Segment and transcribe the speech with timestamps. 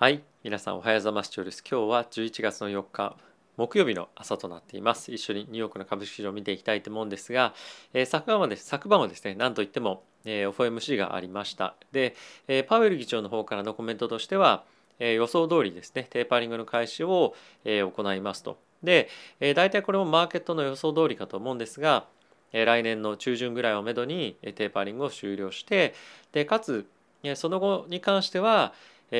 [0.00, 1.30] はい皆さんおはようございます。
[1.38, 3.18] 今日は11月の4日
[3.58, 5.12] 木曜日の朝となっています。
[5.12, 7.52] 一緒にニューヨークの株式市場を見ていきたいと思うんですが、
[7.92, 11.74] えー、昨晩はです昨晩はですね何といっても、えー、FOMC がありました。
[11.92, 12.16] で、
[12.48, 14.64] えー、パウエル議長の方からのコメントとしては、
[15.00, 17.34] えー、予想通りですねテーパーリングの開始を、
[17.66, 18.56] えー、行いますと。
[18.82, 22.06] で、えー、大体これもマーケットの予想通りかと思うんですが
[22.54, 25.92] 来年の中旬ぐらいをめどにテーパーリングを終了して
[26.32, 26.86] でかつ
[27.34, 28.72] その後に関しては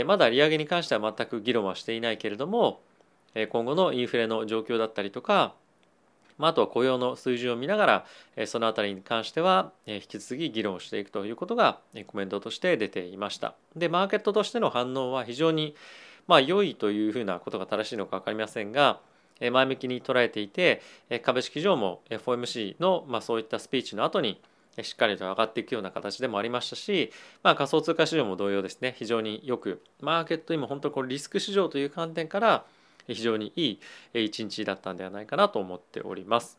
[0.04, 2.81] まだ利上げに関しては全く議論はしていないけれども
[3.50, 5.54] 今後のインフレの状況だったりとか
[6.39, 8.04] あとは雇用の水準を見なが
[8.36, 13.54] らそのあたりに関しては引き続き議論していくということがコメントとして出ていました。
[13.76, 15.75] でマーケットとしての反応は非常に
[16.26, 19.00] まあ良いというふうなことが正しいのか分かりませんが
[19.40, 20.82] 前向きに捉えていて
[21.22, 24.40] 株式上も FOMC のまあそういったスピーチの後に
[24.83, 32.65] しっかりと上がっていくような形でもありましたし、まあ、仮想通貨市場も同様ですね非常によくマーケット今本当にこれリスク市場という観点から
[33.06, 33.79] 非常にい
[34.15, 36.59] い一日だったんではないかなと思っております。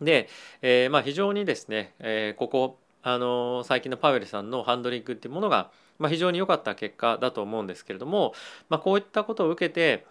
[0.00, 0.28] で、
[0.62, 8.34] えー、まあ非常にですね、えー、ここあの最近のパウエルさんのハンドリングっていうものが、まあ、非常に良かった結果だと思うんですけれども、
[8.68, 10.04] まあ、こういったことを受けて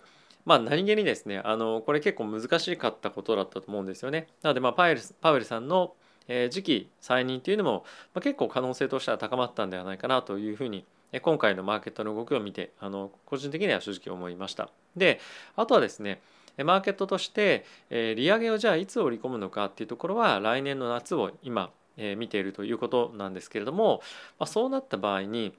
[0.45, 4.27] まあ、何気にですねあのこれ結構難しかったことだったと思うんですよね。
[4.41, 5.93] なので、まあ、パウエルパウエルさんの
[6.31, 10.85] え次期再任というのも、ま、結構可能性としては高まったんではないかなというふうに
[11.21, 14.69] 今回のマーケットの動きを見てあの個人的には正直思いました。
[14.95, 15.19] で
[15.57, 16.21] あとはですね
[16.63, 24.01] マーケットとして、え利上げをじゃあいつ織り込むのかっていうところは来年の夏を今、え見ているということなんですけれども、
[24.37, 25.53] ま、そうなった場合に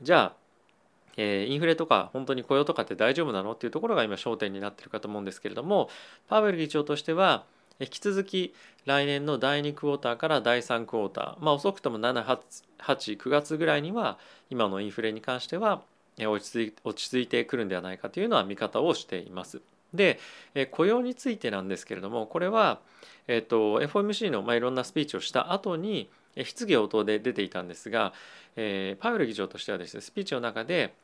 [0.00, 0.36] じゃあ
[1.18, 5.90] えインフレとか本当に雇用とかって大丈夫なのっていうところが今焦点になってるかと思うんですけれども
[6.28, 7.44] パウエル議長としては
[7.80, 14.18] 引き続き来年の第2クォーターから第3クォーター、まあ、遅くとも789月ぐらいには
[14.50, 15.82] 今のインフレに関しては
[16.18, 19.60] 落ち着い落ち着いてくるんではないかというのは見方をしています。
[19.94, 20.18] で
[20.70, 22.80] 雇用についてなんですけれどもこれは、
[23.28, 26.08] えっと、FOMC の、まあ、いろんなスピーチをした後に
[26.44, 28.14] 質疑応答で出ていたんですが、
[28.56, 30.94] えー、パウエル議長としてはですねスピーチの中で、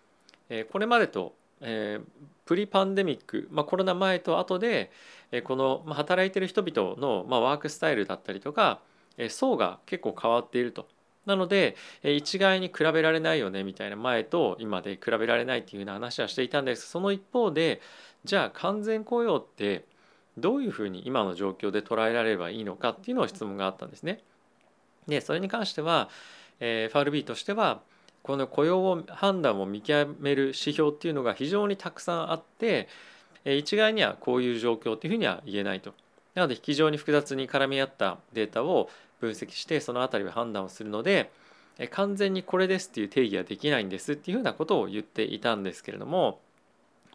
[0.49, 4.91] え、これまでとえー、プリパンデミック、まあ、コロナ前と後で、
[5.33, 8.81] えー、この、まあ、働いてる人々の、まあ、ワークスタイルだったりとか、
[9.17, 10.89] えー、層が結構変わっていると。
[11.27, 17.83] なので、えー、一概に比べられないよねみたいな前と今で比べられないっていうような話はしていたんですその一方で
[18.25, 19.85] じゃあ完全雇用って
[20.39, 24.23] どういうふうに今の状況で捉えられればいいのかっていうのを質問があったんですね。
[25.07, 26.09] でそれに関しては、
[26.61, 27.83] えー、FRB としては
[28.29, 32.87] この雇用を判断を見極める指標っていうのが非常にたくさんあって
[33.47, 35.95] 一概にはこういう状況っていうふうには言えないと。
[36.35, 38.91] なので非常に複雑に絡み合ったデータを
[39.21, 41.31] 分析してその辺りを判断をするので
[41.91, 46.39] 完全にこれですっていう定義はできないんですっていうふうなことを言っていたんですけれども、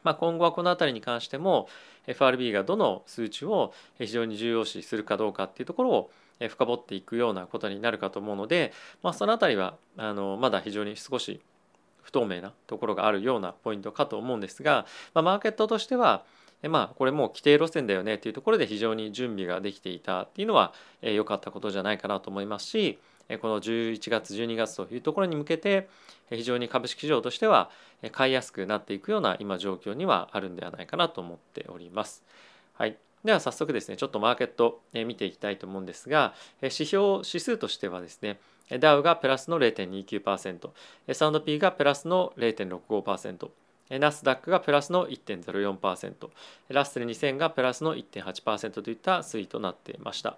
[0.02, 1.70] まあ、今後はこの辺りに関しても
[2.08, 11.42] FRB がどの数値を非常に重要視するかどうかっていうところを深掘っていくようなことになるかと思うので、まあ、その辺りはあのまだ非常に少し
[12.02, 16.24] 不透明なところがあるようなポイントかと思うんですが、まあ、マーケットとしては
[16.70, 23.00] まあこれもう規定路線だよねっていうところで非常に準備ができていたっていうのは良かったことじゃないかなと思いますし
[23.42, 25.90] この11月12月というところに向けて
[26.30, 27.70] 非常に株式市場としては
[28.12, 32.24] 買いやすくなっていくような今状況にはあるんではないかなと思っております。
[32.74, 38.40] はい、では早速ですねちょっとマーケット見ていきたいと思うんですが指標指数としてはですね
[38.80, 43.50] ダウがプラスの 0.29%S&P がプラスの0.65%
[44.00, 46.30] ナスダックがプラスの1.04%
[46.70, 50.38] ラッセル2000がプラスの1.8%といった推移となっていました。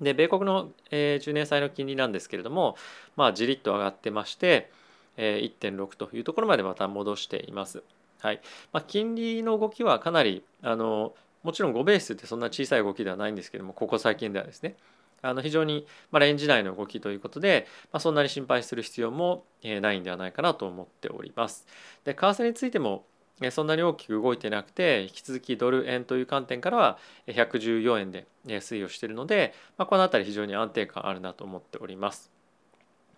[0.00, 2.76] で米国の、えー、10年債の金利なんですけれども
[3.16, 4.70] まあじりっと上がってまして、
[5.16, 7.82] えー、1.6というところまでまた戻しています。
[8.20, 8.40] はい。
[8.72, 11.12] まあ、金利の動きはかなりあの
[11.46, 14.74] もちろん5ベースってそんな小さい動きではないんですけどもここ最近ではですね
[15.22, 21.66] あの非常に、ま、レンジ内の動きということで、まあ、そんなに心配する必要もないんではないかなと思っております。
[22.04, 23.06] で為替についても
[23.50, 26.98] そんなに大きく動いてなくて引き続きドル円という観点からは
[27.28, 32.35] 114円で推移をしているので、まあ、この辺り非常に安定感あるなと思っております。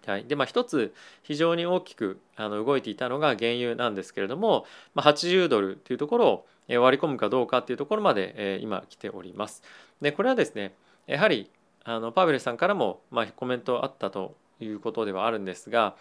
[0.09, 4.65] はい、でまあ一つ非常に大きくあの動いていたのが原油なんですけれども、
[4.95, 6.47] まあ、80ドルというところを
[6.81, 9.63] 割り込むかどうかっていうところまでえ今来ております。
[10.01, 10.73] でこれはですね
[11.07, 11.51] やはり
[11.85, 15.95] あのパウエルさんからもまあコメントあったということではあるんですが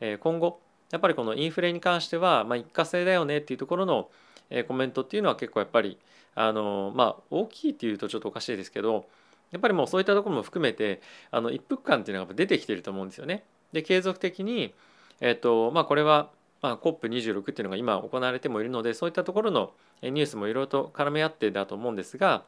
[0.00, 0.60] え今後
[0.92, 4.08] やっぱりこのインフレに関してはまあ一過性だよねっていうところの
[4.50, 5.98] えコメントっていうのは結構やっぱり
[6.36, 9.06] あのまあ大きいっていうとちょっとおかしいですけど
[9.50, 11.00] やっぱりもうそういったところも含めて
[11.30, 13.44] あの一服感っていうのが出てきてると思うんですよね。
[13.72, 14.74] で継続的に、
[15.20, 16.30] えっとまあ、これは
[16.60, 19.72] まあ、COP26 っていうのが今行われてもいるのでそういったところの
[20.02, 22.42] ニュースもいろいろと絡め合ってだと思うんですが、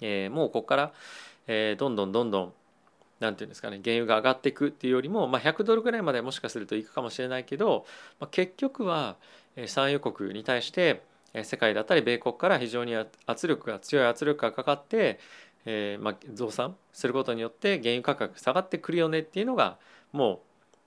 [0.00, 0.92] えー、もうここから、
[1.46, 2.52] えー、どんどんどんどん
[3.18, 7.86] なんていうんですかね原油が上がっていくっていうよりも、まあ、100ドルぐらいまでもしかするといくかもしれないけど、
[8.20, 9.16] まあ、結局は
[9.66, 11.02] 産油国に対して
[11.42, 12.94] 世界だったり米国から非常に
[13.26, 15.18] 圧力が強い圧力がかかって、
[15.66, 19.78] えーまあ、増産することによって原油価格下がってくるよねっていうのが
[20.12, 20.38] もう、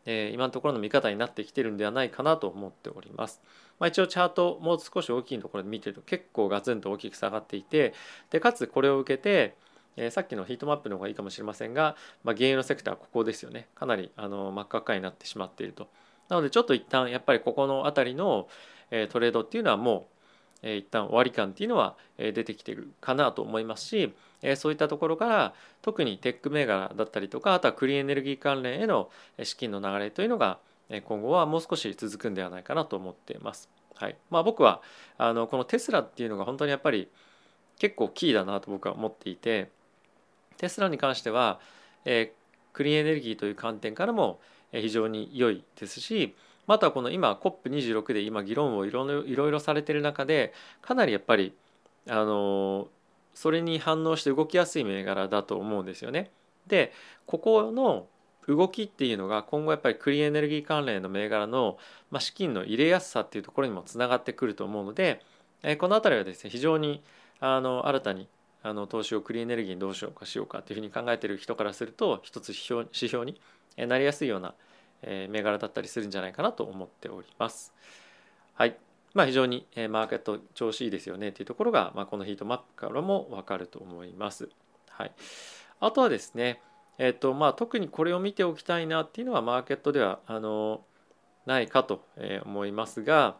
[0.05, 3.41] えー、今のところの見方になってきてるんではないかなと思っております。
[3.77, 7.93] まあ、一応チャートもう少し大きいところで見てると結構ガツンと大きく下がっていて
[8.29, 9.55] でかつこれを受けて
[9.95, 15.87] えさっきのヒートマップの方がいいかもしれませんが、まあ、原油のセクターはここですよねかなりあの真っ赤っかになってしまっていると
[16.29, 18.47] なのでちょっと一旦やっぱりここの辺りの、
[18.91, 20.18] えトレードっていうのはもう、
[20.61, 29.09] え一旦終わり感っていうのは、え出てきてるかなと思いますし、えそういったところから特にテック銘柄だったりとかあとはクリーンエネルギー関連への
[29.43, 30.59] 資金の流れというのが
[31.05, 33.69] 今後はもう少し続くんではないかなと思っています。
[33.95, 34.81] はいまあ、僕は
[35.17, 37.09] あのこのテスラっていうのが本当にやっぱり
[37.79, 39.69] 結構キーだなと僕は思っていて
[40.57, 41.59] テスラに関しては、
[42.05, 42.33] え、
[42.73, 44.39] クリーンエネルギーという観点からも
[44.71, 46.35] 非常に良いですし
[46.69, 51.55] またこの今 COP26 で今議論をいろいろされてる中でかなりやっぱり
[52.07, 52.89] あの
[53.33, 56.29] それに反応して動きやすい銘柄だと思うんですよね。
[56.67, 56.93] で
[57.25, 58.05] ここの
[58.47, 61.79] 動きっていうのが今後やっぱりクリーンエネルギー関連の銘柄の、
[62.11, 65.23] まあ、資金の入れやすさっていうところにもつながってくると思うので、
[65.63, 67.01] えこの辺りはですね非常に
[67.39, 68.27] あの新たに
[68.61, 73.41] あの投資をクリーンエネルギーにどうしようかしようかというふうに考えてる人からすると一つ指標指標に
[73.75, 74.53] なりやすいような
[75.03, 77.73] 銘柄だったりするんじゃないかなと思っております。
[78.53, 78.77] はい。
[79.13, 84.49] まあ、非常にマーケット調子いいですよねというところが、まあ、このヒートマップからも分かると思います。
[84.89, 85.11] はい。
[85.79, 86.61] あとはですね、
[86.97, 90.81] えっ、とまあ、特にこれを見ておきたいなっていうのはマーケットではあの
[91.45, 92.03] ないかと
[92.43, 93.37] 思いますが、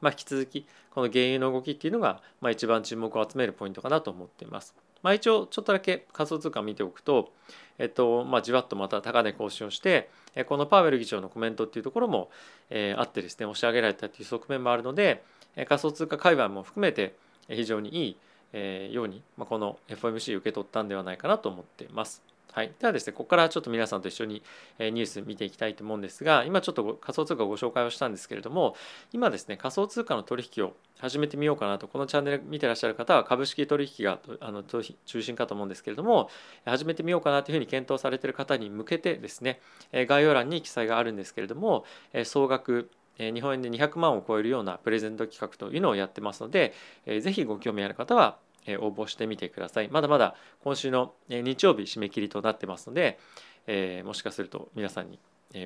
[0.00, 4.74] まあ、引き続きこの原油の動きっていうのが、まあ、一番注目を集めるポイントかなと思っています。
[5.02, 7.32] まあ、一応ちょっとだけ仮想通貨見ておくと、
[7.78, 10.08] えっとまあ、じわっとまた高値更新をして
[10.46, 12.30] このパウエル議長のコメントっていうところも、
[12.70, 15.22] えー、あってですね押し上げられたっていう側面もあるので
[15.68, 17.14] 仮想通貨界隈も含めて
[17.48, 18.16] 非常にいい、
[18.52, 22.31] え、ように、まあ、この FOMC 受け取ったんではないかなと思っています。
[22.52, 24.42] はい、ではですねここからちょっと皆さんと一緒に
[24.78, 28.76] ニュース見ていきたいと思うんですが今ちょっと仮想通貨をご紹介をしたんですけれども
[29.10, 34.82] 今ですね仮想通貨の取引を始めてみようかなとこのチャンネル見てらっしゃる方は株式取引があの中
[35.22, 36.28] 心かと思うんですけれども
[36.66, 39.58] 始めてみようかなというふうに検討されている方に向けてですね
[39.92, 41.86] 概要欄に記載があるんですけれども
[42.24, 46.74] 総額日本円で200万を超えるようなプレゼント企画というのをやってますので
[47.06, 48.36] ぜひご興味ある方は
[48.68, 49.88] 応募してみてください。
[49.88, 53.18] まだまだ今週の日曜日締め切りとなってますので、
[53.66, 55.18] え、もしかすると皆さんに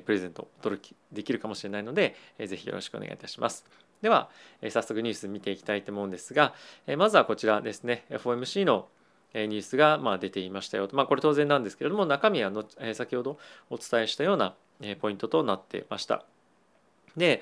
[0.05, 3.65] プレゼントをお届けできるかもしれないので、ぜひよろしくお願いいたします。
[4.01, 4.29] では、
[4.69, 6.53] 早速ニュース見ていきたいと思うんですが、
[6.97, 8.89] まずはこちらですね、FOMC の
[9.33, 13.37] ニュースがま出ていましたよと、まあ、これ当然なんですけれども、中身はの先ほど
[13.69, 14.55] お伝えしたような
[14.99, 16.25] ポイントとなってました。
[17.15, 17.41] で、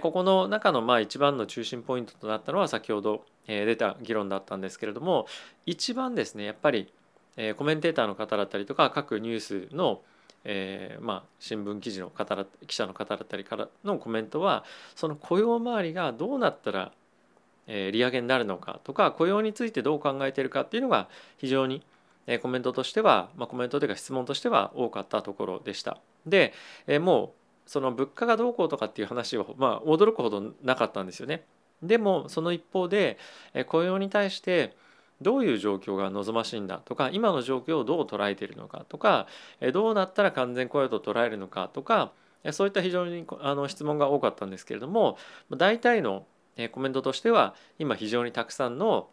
[0.00, 5.26] ここの中のまあ一番の中心ポイントとなったのは先ほどえ出た議論だったんですけれども
[5.66, 6.92] 一番ですねやっぱり
[7.36, 10.00] えコメンテーターの方だったりとか各ニュースの
[10.44, 14.64] えー、まあ、新聞記事の方記者の方だったりからのコメントは
[14.94, 16.92] その雇用周りがどうなったら、
[17.66, 21.08] え、利上げになるのかとか雇用についてどう考えているかっていうのが
[21.38, 21.82] 非常に、
[22.40, 25.98] コメントとしては、まあ、コメントというか質問としては多かったところでした。
[26.26, 26.52] で、
[26.86, 27.34] えも
[27.66, 31.44] うその物価がどうこうとかっていう話は、まあ、驚くほどなかったんですよね。
[31.82, 33.18] でもその一方で
[33.66, 34.74] 雇用に対して
[35.20, 39.26] どういう状況が望ましいんだとか今の状況をどう捉えているのかとか
[39.72, 42.12] どうなったら完全雇用と捉えるのかとか
[42.52, 45.16] そういった非常にあの質問が多かったんですけれども
[45.50, 46.26] 大体の
[46.72, 49.08] コメントとしては今非常にたくさんの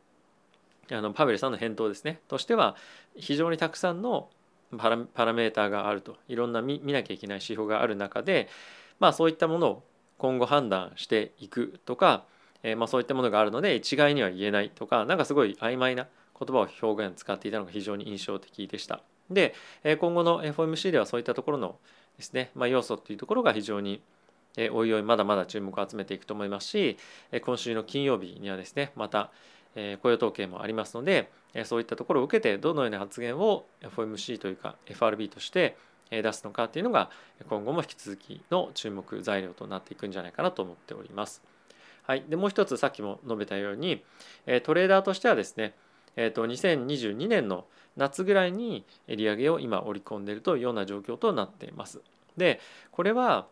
[0.91, 2.75] あのパウエルさんの返答ですねとしては
[3.15, 4.29] 非常にたくさんの
[4.77, 8.49] パラパラメーターがあるといろんな見なきゃいけない指標がある中で
[8.99, 9.83] まあそういったものを
[10.17, 12.25] 今後判断していくとか
[12.63, 19.01] えー、まあ、そういったものがあるので一概には言えないとか何かすごい曖昧な言葉を表現使っていたのが非常に印象的でした。
[19.29, 19.53] で
[19.99, 21.77] 今後の FOMC ではそういったところの
[22.17, 24.01] ですね、まあ、要素っていうところが非常に
[24.57, 26.97] えおいおいまだまだ注目を集めていくと思いますし
[27.31, 29.31] え今週の金曜日にはですねまた
[29.75, 35.77] え雇用統計もありますのでえそういったところを受けてどのような発言を FOMC というか FRB として
[36.09, 37.09] 出すのかっていうのが
[37.47, 41.41] 今後も引き続きの注目材料となっていくんじゃないかなと思っております。
[42.03, 44.03] はい、でもう一つさっきも述べたように
[44.63, 45.73] トレーダーとしてはですね、
[46.15, 47.65] えー、と2022年の
[47.97, 52.01] 夏ぐらいに利上げを今織り込んでいるというような状況となっています。
[52.37, 52.59] で
[52.91, 53.47] これは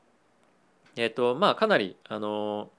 [0.95, 2.69] え、ー、とまあかなりあの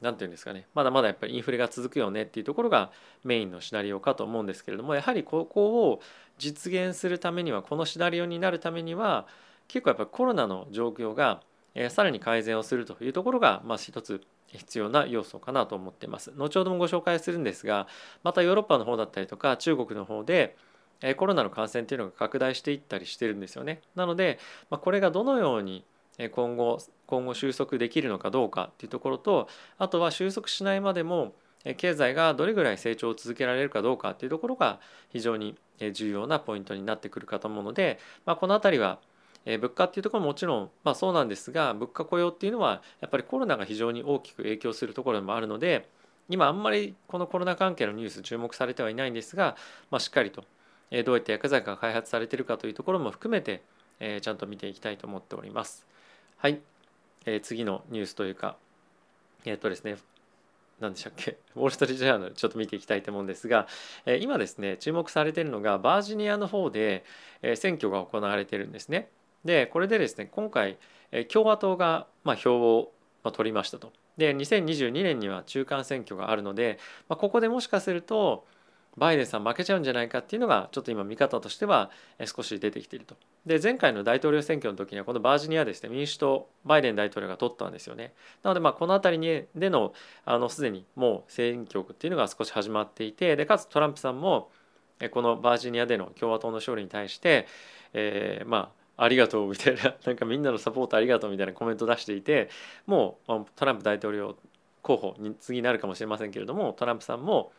[0.00, 2.90] 何て言うんですかねまだまだやっぱりインフレが続くよねっていうところが
[3.24, 6.00] メインのシナリオかと思うんですけれどもやはりここを
[6.38, 9.26] 実現するためにはこのシナリオになるためには
[9.68, 11.42] 結構やっぱりコロナの状況が
[11.88, 16.32] さらに改善をするというところがまあ一つ必要な要素かなと思っています。
[16.36, 17.86] 後ほどもご紹介するんですが
[18.22, 20.56] またヨーロッパの方だったりとか中国の方で
[21.16, 23.80] コロナの感染というのが拡大していったりしてるんですよね。
[23.94, 25.84] なので、まあ、これがどのように
[26.32, 29.48] 今後今後収束できるのかどうかっていうところと
[29.78, 31.34] あとは収束しないまでも
[31.76, 35.56] 経済がどれぐらい成長を続けられるかどうかっていうところが非常に
[35.92, 38.98] 重要なポイントになってくるかと思うので、まあ、この辺りは
[39.46, 45.88] え物価っていうところももちろんまあそうなんですが物価雇用っていうのはやっぱりコロナが非常に大きく影響するところでもあるので
[46.28, 49.56] 今あんまりこのコロナ関係のニュース注目されてはいないんですが、
[49.90, 50.44] まあ、しっかりと
[50.90, 53.62] えどういった薬剤が開発されてるかというところも含めて
[53.98, 55.86] えちゃんと見ていきたいと思っております。
[56.36, 56.60] はい、
[57.26, 58.56] えー、次のニュースというか
[59.44, 59.96] えっ、とですね
[60.80, 61.36] 何でしたっけ？
[61.56, 63.66] ウォール・ストリート・ジャーナルちょっと見ていきたいと思うんですが、
[64.06, 67.04] え、今ですね注目されているのがバージニアの方で、
[67.42, 69.10] え、選挙が行われているんですね。
[69.44, 70.78] でこれでですね今回、
[71.32, 72.92] 共和党が、まあ、票を、
[73.32, 73.92] 取りましたと。
[74.16, 76.78] で2022年には中間選挙があるので、
[77.08, 78.46] まあ、ここでもしかすると
[78.96, 81.90] バイデンさん負けちゃうんじゃないかっていうのがちょっと今見方としては
[82.24, 83.16] 少し出てきていると。
[83.46, 88.12] で前回の大統領選挙の時にはこのバージニアですね民主党バイデン大統領が取ったんですよね。
[88.42, 89.94] なのでまあこの辺りでの
[90.24, 94.50] あのすでにもう選挙区っていうのが少し始まっていてでかつトランプさんも
[95.12, 97.46] このバージニアでの共和党の勝利に対して、
[97.94, 102.50] えー、まあありがとうみたいな なんかみんなのサポートありがとうみたいなコメント出していて
[102.86, 104.36] もうトランプ大統領
[104.82, 107.52] 候補に次になるかもしれませんけれどもトランプさんも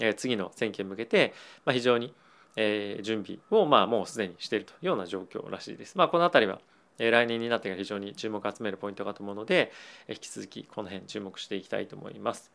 [0.00, 1.32] え次の選挙に向けて、
[1.64, 2.14] ま、非常に、
[2.56, 5.98] え準備をまあもうすでにしているというような状況らしいです。
[5.98, 6.60] まあ、この辺りは
[6.98, 9.72] 来年になってが非常に注目を集めるポイントかと思うので
[10.08, 12.52] 引き続きこの辺注目していきたいと思います。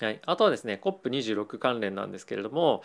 [0.00, 2.82] はい、あとはですね COP26 関連なんですけれども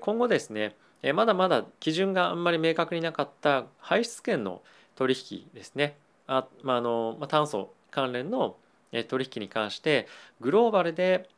[0.00, 0.76] 今後ですね
[1.14, 4.62] まだまだ基準があんまり明確になかった排出権の
[4.96, 8.56] 取引ですねあ、まああのまあ、炭素関連の
[9.08, 10.08] 取引に関して
[10.40, 11.28] グローバルで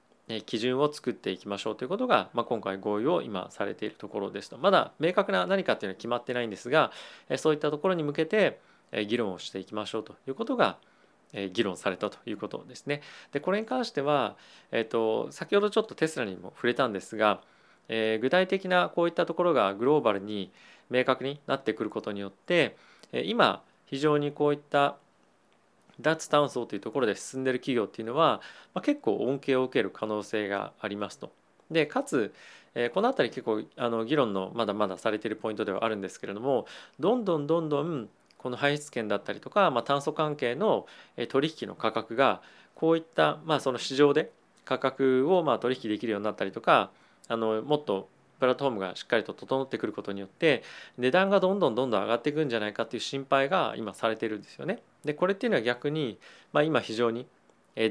[0.46, 6.92] 基準を作っていきましょうということが、まあ、今回合意を今されているところですとまだ明確な何かっていうのは決まってないんですが
[7.36, 8.60] そういったところに向けて
[9.08, 10.78] 議論をしていきましょうということが
[11.52, 13.02] 議論されたということですね。
[13.32, 14.36] でこれに関しては、
[14.72, 17.40] えーと、先ほどちょっとテスラにも触れたんですが、
[17.92, 20.50] えー、具体的なこういったところがグローバルに
[20.90, 22.76] 明確になってくることによって
[23.12, 24.96] 今非常にこういった
[26.00, 28.40] 脱炭素というところで進んでる企業っていうのは、
[28.74, 31.32] まあ、結構恩恵を受ける可能性がありますと。
[31.70, 32.32] でかつ、
[32.74, 36.66] えー、この辺り結構あの議論のまだまだされてるポイントではあるんですけれども
[36.98, 40.86] どんどんどんどんこの排出権だったりとか、まあ、炭素関係の
[41.28, 42.40] 取引の価格が
[42.74, 44.30] こういった、まあ、その市場で
[44.64, 46.90] 価格をまあ取引できるようになったりとか
[47.30, 48.08] あのもっと
[48.40, 50.62] プラットフォームがしっかりと整ってくることによって
[50.98, 54.82] 値段がどんどんどんどん上がっていくんじゃないかっていう心配が今されてるんですよね。
[55.04, 56.18] でこれっていうのは逆に、
[56.52, 57.26] まあ、今非常に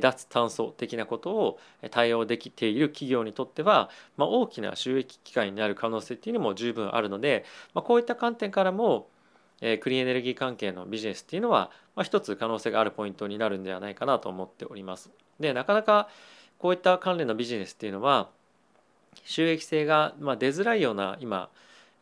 [0.01, 9.07] 脱炭素的なことを対応できている企業にとっては、まあ、大きな収益機会になる可能性っていうのも十分あるので、まあ、こういった観点からも
[9.59, 15.09] クリーンエネルギー関係のビジネスっていうのは、まあ、一つ可能性があるポイントになるんではないかなと思っております。
[15.39, 16.09] でなかなか
[16.57, 18.29] こういった関連のビジネスっていうのは
[19.25, 21.49] 収益性がま出づらいような今、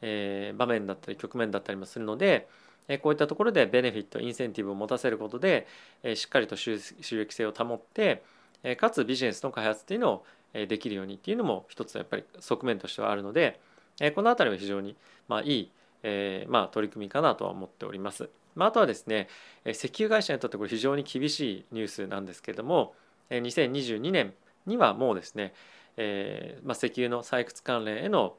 [0.02, 2.48] えー、場面だったり局面だったりもするので
[2.88, 5.68] えこういったところでベネフィットインセンティブを持たせることで
[6.04, 8.24] えしっかりと収益性を保って
[8.64, 13.60] えかつビジネスの開発っていうのをできるようにっていうのも一つやっぱり側面としてはあるので
[14.00, 14.96] えこの辺りは非常に
[15.28, 15.72] まあいい
[16.04, 18.30] え、まあ、取り組みかなとは思っております。
[18.56, 19.28] まあ、あとはですね
[19.66, 22.96] え石油会社にとってこれ非常に厳しいニュースなんですけれども
[23.30, 24.34] え2022年
[24.66, 25.54] にはもうですね
[25.98, 28.36] えーまあ、石油の採掘関連への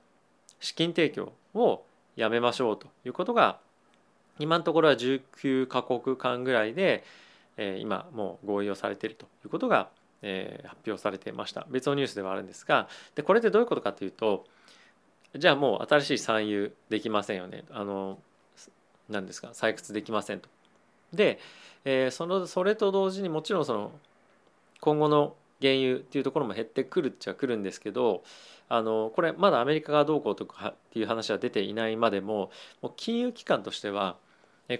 [0.60, 1.84] 資金提供を
[2.16, 3.58] やめましょうということが
[4.38, 7.04] 今のところは19カ国間ぐらいで、
[7.56, 9.88] えー、今もう合意をされているということが、
[10.22, 14.44] えー、発表されていました別のニュースではあるんですがでこれってどういうことかというと
[15.36, 18.18] じゃあもう新しい産油できませんよねあの
[19.08, 20.48] 何ですか採掘できませんと。
[21.12, 21.38] で、
[21.84, 23.92] えー、そのそれと同時にもちろんその
[24.80, 28.22] 今後の原油っていうところも減ってくるっちゃくるんですけど
[28.68, 32.50] あのこれまだアメリカがどうこうとかっていう話は出ていないまでも
[32.82, 34.16] もう金融機関としては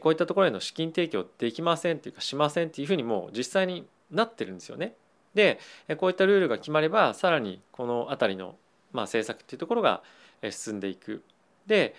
[0.00, 4.94] こういったところへの資金提供できませんっていうかしませんっていうふうにもう実際になってるんですよね。
[5.34, 5.58] で
[5.98, 8.56] こういったルールが決まればさらにこの辺りの、
[8.92, 10.02] まあ、政策っていうところが
[10.50, 11.22] 進んでいく
[11.68, 11.94] で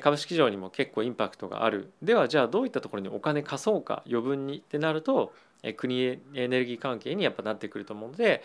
[0.00, 5.32] 株式市場にも結構インパクトがあるではじゃあどういったところにお金貸そうか余分にってなると
[5.76, 8.42] クリーンエネルギー関係にやっぱなってくると思うので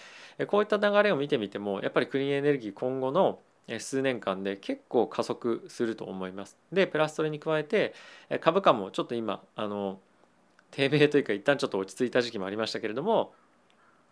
[0.48, 3.40] こういった流れを見てみてもやっぱりクリーンエネルギー今後の
[3.78, 6.58] 数年間で結構加速すると思います。
[6.72, 7.94] でプラスそれに加えて
[8.42, 10.00] 株価もちょっと今あの
[10.72, 13.34] 低迷というか一旦ちょっと落ち着いた時期もありましたけれども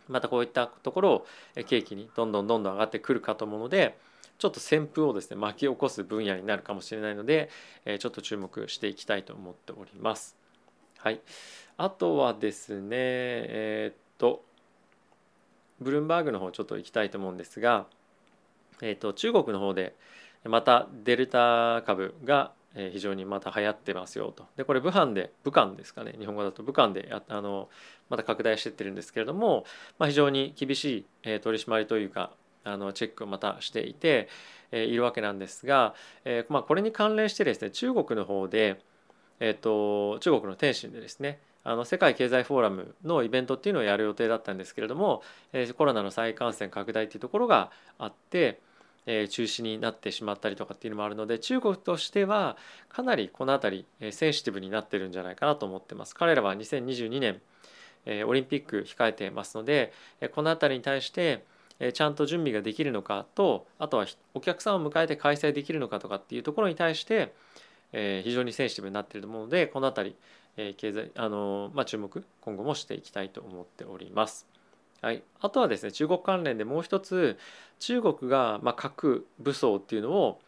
[0.08, 1.28] またこういったところを
[1.66, 3.98] 景気にどんどんどんどん上がってくるかと思うので
[4.38, 7.50] ちょっと旋風をですね巻き起こす分野になるかもしれないので
[7.86, 10.36] えちょっと注目していきたいと思っております。
[11.00, 11.22] はい、
[11.78, 14.44] あとはですねえー、っと
[15.80, 17.86] ブルームバーグの方ちょっと行きたいと思うんですが、
[18.82, 19.96] えー、っと中国の方で
[20.44, 24.46] またデルタ株が非常にまた流行ってますよと。
[24.56, 26.16] でこれ武漢で武漢ですかね。
[26.20, 27.70] 日本語だと武漢であの
[28.10, 29.66] また拡大していってるんですけれども、
[29.98, 32.32] まあ、非常に厳しい取り締まりというか
[32.68, 34.28] あのチェックをまたしていて、
[34.72, 35.96] えいるわけなんですが、
[36.26, 38.82] えまあ、これに関連してですね中国の方で、
[39.40, 45.22] えーと、中国の天津でですねあの世界経済フォーラムのイベントっていうのをやる予定だったんですけれども、
[45.52, 48.62] え、コロナの再感染拡大っていうところがあって、
[49.06, 52.56] え、中止になってしまったりとかっていうのもあるので中国としては
[52.88, 56.16] かなりこの辺り、え、センシティブになってるんじゃないかなと思ってます。
[56.16, 57.42] 彼らは2022年、
[58.06, 61.44] え、オリンピック控えてますので、え、この辺りに対して
[61.94, 67.34] ちゃんと準備ができるのかとあとはお客さんを迎えて開催できるのかとかっていうところに対して
[67.92, 70.16] 非常にセンシティブになっていると思うのでこの辺
[70.58, 74.48] り経済あの、まあ、注目今後もしていきたいと思っております。
[75.02, 77.38] はい、あとはですね中国関連でもう一つ
[77.78, 80.40] 中国が、ま、核武装っていうのを、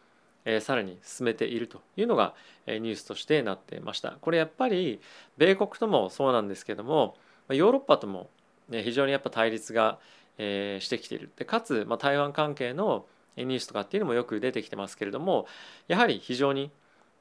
[0.44, 2.34] えー、さらに進めているというのが、
[2.66, 4.16] えー、ニュースとしてなっていました。
[4.20, 5.00] これやっぱり
[5.38, 7.14] 米国ともそうなんですけども
[7.48, 8.28] ヨーロッパとも、
[8.68, 9.98] ね、非常にやっぱ対立が、
[10.42, 13.04] えー、してきているでかつ、まあ、台湾関係の
[13.36, 15.46] ニュースとかっていうのもよく出てきてますけれども
[15.86, 16.70] やはり非常に、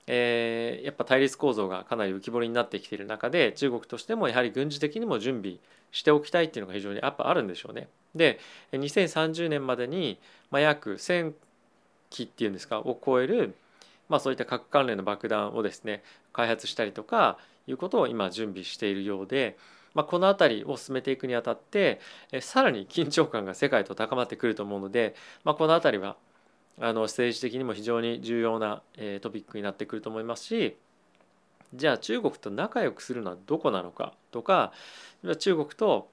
[0.08, 5.58] えー、やっぱ対立構造がかなり浮き彫りになってきている中で中国としてもやはり軍事的にも準備
[5.92, 7.90] しておきたいっていうのが非常にやっぱあるんでしょうね。
[8.16, 8.40] で
[8.72, 10.18] 2030年までに、
[10.50, 11.34] まあ、約1,000
[12.10, 13.54] 機っていうんですかを超える、
[14.08, 19.58] まあ、そういった核関連の爆弾をですね開発したりとかいうことを今準備しているようで。
[19.94, 22.00] まあ、この辺りを進めていくにあたって
[22.42, 26.16] さらに緊張感が世界と高まってくると思うので、まあ、この辺りは
[26.80, 28.82] あの政治的にも非常に重要な
[29.22, 30.78] トピックになってくると思いますし
[31.74, 34.72] じゃあ中国と仲良くするのはどこなのかとか
[35.38, 36.10] 中国と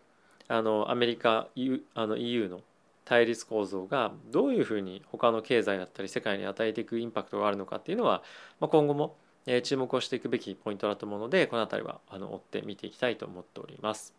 [0.48, 1.48] あのアメリカ
[1.94, 2.60] あの EU の
[3.04, 8.22] 対立構造がどういうふうに他の経済だったり世界に与えていくインパクトがあるのかっていうのは、
[8.60, 14.14] まあ、今後もえ注目をしていくべきポイントだと思うのでこの辺りはあの追って見ていきたいと思っております。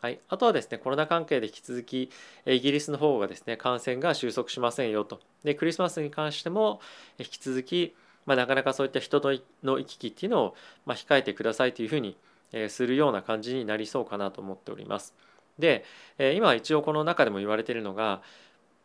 [0.00, 2.10] はい、あとはですねコロナ関係で引き続き
[2.44, 6.80] イギリスの方がですね感染が収束しませんよとでクリスマスに関しても
[7.18, 7.94] 引き続き、
[8.26, 9.20] まあ、なかなかそういった人
[9.62, 10.54] の行き来っていうのを、
[10.86, 12.16] まあ、控えてくださいというふうに、
[12.52, 15.14] えするような感じになりそうかなと思っております。
[15.58, 15.84] で、
[16.18, 18.22] え今一応この中でも言われているのが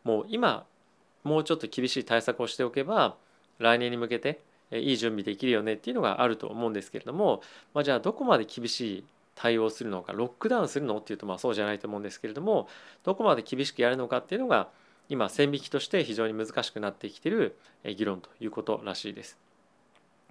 [0.04, 0.64] もう今
[1.24, 3.16] もうちょっと厳しい対策をしておけば
[3.58, 4.40] 来年に向けて
[4.72, 7.42] いい準備できるよねっていうのがあると思うんですけれども、
[7.74, 9.04] まあ、じゃあどこまで厳しい
[9.34, 12.68] 対応するのかロックダウンするのっていうとまあそうじゃないと思うんですけれども
[13.04, 14.68] どこまで厳しくやるのかっていうのが
[15.08, 17.56] 今線引きとして非常に難しくなってきている
[17.96, 19.38] 議論ということらしいです。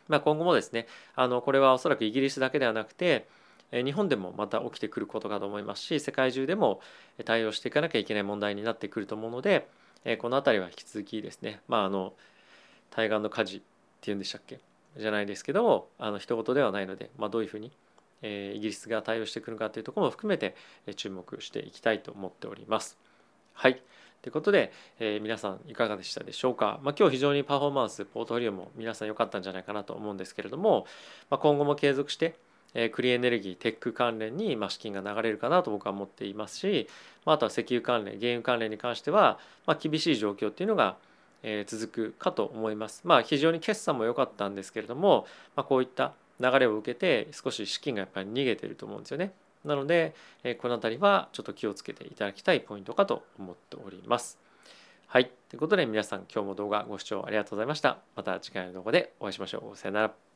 [0.07, 3.27] まあ、今後もですねあのこれはおそらくイギリスだけではなくて
[3.71, 6.79] 日本でもまた起きてくることかと思いますし世界中でも
[7.25, 9.67] 対応していかなきゃいけない問題になってくると思うので
[10.19, 12.13] この辺りは引き続きですねまああの
[12.89, 13.61] 対岸の火事
[14.07, 14.59] いうんでしたっけ？
[14.97, 17.71] じゃないですけどもあの一言ではないので、まあ、どういうふうに、
[18.21, 20.55] えー、イギリスが対応してくるかというところも含めて、
[20.87, 22.97] え注目していきたいと思っております。
[23.53, 23.81] はい。
[24.21, 30.87] ということで、えー、皆さんいかがでしたでしょうか、まあ、今日非常にパフォーマンスポートフォリオも皆さん良かったんじゃないかなと思うんですけれども、
[31.29, 32.35] まあ、今後も継続して
[32.73, 36.87] えクリーンエネルギーテック関連にま資金が流れるかなと僕は思っていますし、
[37.25, 40.97] まあ、とは石油関連原油関連に関しては、まあ厳しい状況っていうのが
[41.67, 43.01] 続くかと思います。
[43.03, 49.31] まあ非常に決算も良かったんですけれども、まあ、こういった流れを受けて少し資金がやっぱり逃げてると思うんですよね。
[49.65, 54.37] なので、えこの辺りはちょっと気をつけていただきたいポイントかと思っております。
[55.07, 55.31] はい。
[55.49, 57.99] ということで皆さん今日も動画ご視聴ありがとうございました。
[58.15, 59.77] また次回の動画でお会いしましょう。
[59.77, 60.26] さよなら。